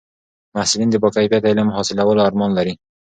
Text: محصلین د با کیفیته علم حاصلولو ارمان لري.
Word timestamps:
محصلین 0.55 0.89
د 0.91 0.95
با 1.03 1.09
کیفیته 1.15 1.47
علم 1.51 1.67
حاصلولو 1.75 2.21
ارمان 2.27 2.51
لري. 2.57 2.73